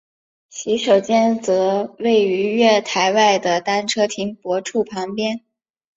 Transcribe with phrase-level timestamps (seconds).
[0.49, 5.41] 洗手间则位于月台外的单车停泊处旁边。